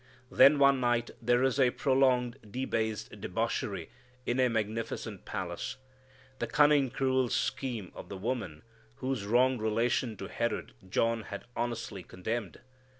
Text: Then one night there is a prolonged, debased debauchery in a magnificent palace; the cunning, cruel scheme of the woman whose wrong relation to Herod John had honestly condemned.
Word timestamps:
Then 0.31 0.57
one 0.57 0.79
night 0.79 1.11
there 1.21 1.43
is 1.43 1.59
a 1.59 1.69
prolonged, 1.69 2.39
debased 2.49 3.21
debauchery 3.21 3.91
in 4.25 4.39
a 4.39 4.49
magnificent 4.49 5.25
palace; 5.25 5.75
the 6.39 6.47
cunning, 6.47 6.89
cruel 6.89 7.29
scheme 7.29 7.91
of 7.93 8.09
the 8.09 8.17
woman 8.17 8.63
whose 8.95 9.25
wrong 9.27 9.59
relation 9.59 10.17
to 10.17 10.27
Herod 10.27 10.73
John 10.89 11.21
had 11.25 11.45
honestly 11.55 12.01
condemned. 12.01 12.61